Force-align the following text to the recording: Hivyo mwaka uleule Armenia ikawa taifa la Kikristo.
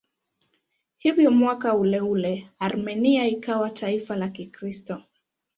Hivyo 0.97 1.31
mwaka 1.31 1.75
uleule 1.75 2.49
Armenia 2.59 3.25
ikawa 3.27 3.69
taifa 3.69 4.15
la 4.15 4.29
Kikristo. 4.29 5.03